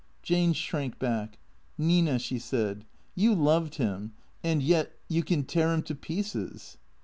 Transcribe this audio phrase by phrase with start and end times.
[0.23, 1.37] Jane shrank back."
[1.77, 4.13] Nina," she said," you loved him.
[4.43, 6.79] And yet— you can tear him to pieces."